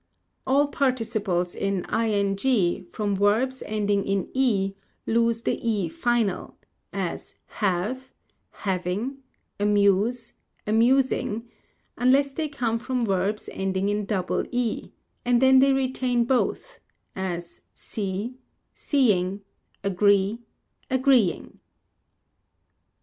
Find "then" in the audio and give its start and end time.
15.39-15.59